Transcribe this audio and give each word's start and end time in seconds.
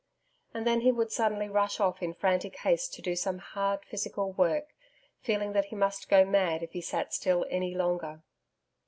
And 0.51 0.65
then 0.65 0.81
he 0.81 0.91
would 0.91 1.11
suddenly 1.11 1.47
rush 1.47 1.79
off 1.79 2.01
in 2.01 2.15
frantic 2.15 2.55
haste 2.57 2.91
to 2.95 3.03
do 3.03 3.15
some 3.15 3.37
hard, 3.37 3.85
physical 3.85 4.31
work, 4.31 4.69
feeling 5.21 5.53
that 5.53 5.65
he 5.65 5.75
must 5.75 6.09
go 6.09 6.25
mad 6.25 6.63
if 6.63 6.71
he 6.71 6.81
sat 6.81 7.13
still 7.13 7.45
any 7.51 7.75
longer. 7.75 8.23